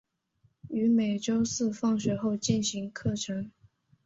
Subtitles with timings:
[0.69, 3.51] 于每周四放学后进行课程。